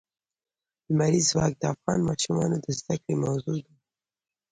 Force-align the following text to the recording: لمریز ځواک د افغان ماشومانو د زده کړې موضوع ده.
لمریز 0.91 1.25
ځواک 1.31 1.53
د 1.57 1.63
افغان 1.73 1.99
ماشومانو 2.09 2.55
د 2.59 2.67
زده 2.79 2.95
کړې 3.01 3.15
موضوع 3.25 3.57
ده. 3.65 3.73